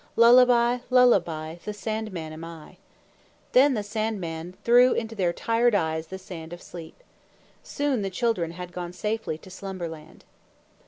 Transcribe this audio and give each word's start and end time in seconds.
Lullaby, 0.15 0.79
lullaby, 0.89 1.57
the 1.63 1.75
Sandman 1.75 2.33
am 2.33 2.43
I." 2.43 2.77
Then 3.51 3.75
the 3.75 3.83
Sandman 3.83 4.55
threw 4.63 4.93
into 4.93 5.13
their 5.13 5.31
tired 5.31 5.75
eyes 5.75 6.07
the 6.07 6.17
sand 6.17 6.53
of 6.53 6.59
sleep. 6.63 7.03
Soon 7.61 8.01
the 8.01 8.09
children 8.09 8.53
had 8.53 8.73
gone 8.73 8.93
safely 8.93 9.37
to 9.37 9.51
Slumberland. 9.51 10.25